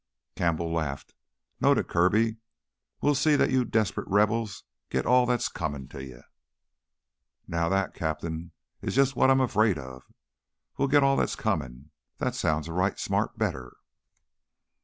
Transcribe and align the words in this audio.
Campbell 0.35 0.73
laughed. 0.73 1.13
"Noted, 1.59 1.87
Kirby. 1.87 2.37
We'll 3.01 3.13
see 3.13 3.35
that 3.35 3.51
you 3.51 3.63
desperate 3.63 4.07
Rebs 4.07 4.63
get 4.89 5.05
all 5.05 5.27
that's 5.27 5.47
comin' 5.47 5.87
to 5.89 6.03
you." 6.03 6.23
"Now 7.47 7.69
that, 7.69 7.93
Cap'n, 7.93 8.51
is 8.81 8.95
jus' 8.95 9.15
what 9.15 9.29
I'm 9.29 9.39
afraid 9.41 9.77
of. 9.77 10.01
We 10.79 10.87
git 10.87 11.03
all 11.03 11.17
that's 11.17 11.35
comin' 11.35 11.91
that 12.17 12.33
sounds 12.33 12.67
a 12.67 12.73
right 12.73 12.97
smart 12.97 13.37
better!" 13.37 13.75